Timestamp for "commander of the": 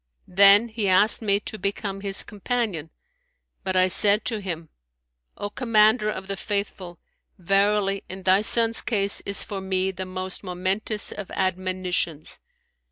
5.51-6.35